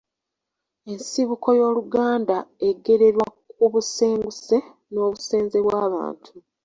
[0.91, 2.37] Ensibuko y’Oluganda
[2.69, 4.57] egererwa ku busenguse
[4.91, 6.29] n’obusenze bwa Babantu